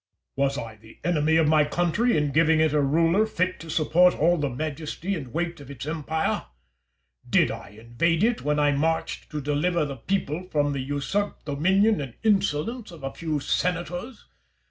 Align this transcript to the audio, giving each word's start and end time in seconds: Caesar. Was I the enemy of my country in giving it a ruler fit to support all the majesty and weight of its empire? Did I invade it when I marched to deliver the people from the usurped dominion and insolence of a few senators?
Caesar. 0.35 0.41
Was 0.43 0.57
I 0.57 0.75
the 0.77 0.97
enemy 1.03 1.35
of 1.37 1.47
my 1.47 1.63
country 1.63 2.17
in 2.17 2.31
giving 2.31 2.59
it 2.59 2.73
a 2.73 2.81
ruler 2.81 3.27
fit 3.27 3.59
to 3.59 3.69
support 3.69 4.17
all 4.17 4.35
the 4.39 4.49
majesty 4.49 5.13
and 5.13 5.31
weight 5.31 5.59
of 5.61 5.69
its 5.69 5.85
empire? 5.85 6.45
Did 7.29 7.51
I 7.51 7.69
invade 7.79 8.23
it 8.23 8.41
when 8.41 8.57
I 8.57 8.71
marched 8.71 9.29
to 9.29 9.39
deliver 9.39 9.85
the 9.85 9.97
people 9.97 10.45
from 10.49 10.73
the 10.73 10.79
usurped 10.81 11.45
dominion 11.45 12.01
and 12.01 12.15
insolence 12.23 12.89
of 12.89 13.03
a 13.03 13.13
few 13.13 13.39
senators? 13.39 14.25